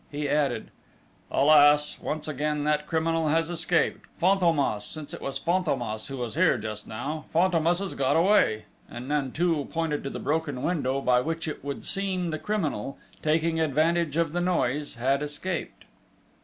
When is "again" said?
2.27-2.63